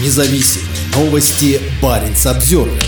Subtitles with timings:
[0.00, 1.60] Независимые новости.
[1.82, 2.80] Барин обзервер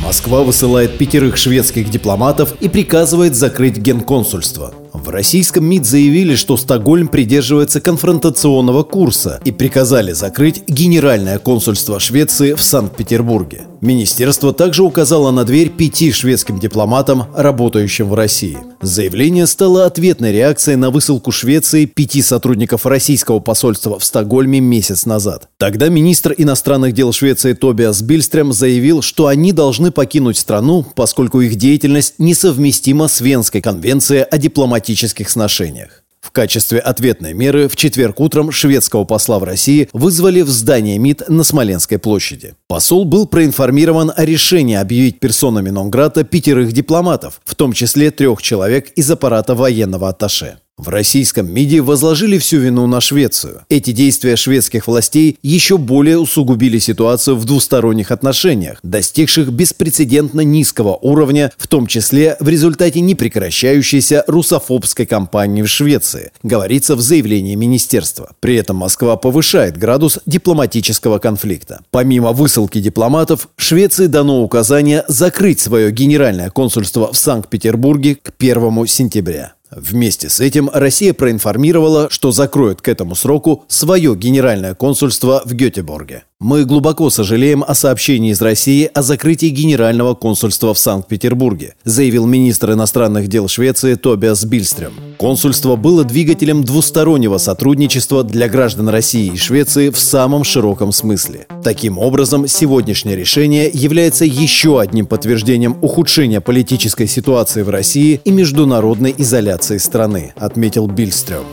[0.00, 4.72] Москва высылает пятерых шведских дипломатов и приказывает закрыть генконсульство.
[4.92, 12.52] В российском МИД заявили, что Стокгольм придерживается конфронтационного курса и приказали закрыть Генеральное консульство Швеции
[12.52, 13.62] в Санкт-Петербурге.
[13.80, 18.58] Министерство также указало на дверь пяти шведским дипломатам, работающим в России.
[18.84, 25.48] Заявление стало ответной реакцией на высылку Швеции пяти сотрудников российского посольства в Стокгольме месяц назад.
[25.56, 31.54] Тогда министр иностранных дел Швеции Тобиас Бильстрем заявил, что они должны покинуть страну, поскольку их
[31.56, 36.03] деятельность несовместима с Венской конвенцией о дипломатических сношениях.
[36.34, 41.44] Качестве ответной меры в четверг утром шведского посла в России вызвали в здание МИД на
[41.44, 42.56] Смоленской площади.
[42.66, 48.90] Посол был проинформирован о решении объявить персонами Нонграта пятерых дипломатов, в том числе трех человек
[48.96, 50.58] из аппарата военного атташе.
[50.76, 53.62] В российском МИДе возложили всю вину на Швецию.
[53.68, 61.52] Эти действия шведских властей еще более усугубили ситуацию в двусторонних отношениях, достигших беспрецедентно низкого уровня,
[61.58, 68.32] в том числе в результате непрекращающейся русофобской кампании в Швеции, говорится в заявлении министерства.
[68.40, 71.82] При этом Москва повышает градус дипломатического конфликта.
[71.92, 79.54] Помимо высылки дипломатов, Швеции дано указание закрыть свое генеральное консульство в Санкт-Петербурге к 1 сентября.
[79.76, 86.24] Вместе с этим Россия проинформировала, что закроет к этому сроку свое генеральное консульство в Гетеборге.
[86.46, 92.72] Мы глубоко сожалеем о сообщении из России о закрытии Генерального консульства в Санкт-Петербурге, заявил министр
[92.72, 94.92] иностранных дел Швеции Тобиас Бильстрем.
[95.16, 101.46] Консульство было двигателем двустороннего сотрудничества для граждан России и Швеции в самом широком смысле.
[101.62, 109.14] Таким образом, сегодняшнее решение является еще одним подтверждением ухудшения политической ситуации в России и международной
[109.16, 111.44] изоляции страны, отметил Бильстрем.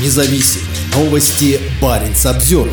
[0.00, 1.58] Независимые новости.
[1.80, 2.70] Барин обзервер